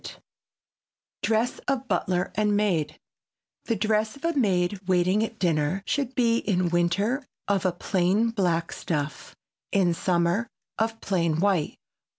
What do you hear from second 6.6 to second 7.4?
winter